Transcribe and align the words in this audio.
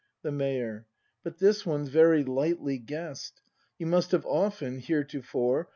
The 0.23 0.31
Mayor. 0.31 0.87
But 1.23 1.37
this 1.37 1.63
one's 1.63 1.89
very 1.89 2.23
lightly 2.23 2.79
guess'd. 2.79 3.39
You 3.77 3.85
must 3.85 4.09
have 4.13 4.25
often, 4.25 4.79
heretofore. 4.79 5.69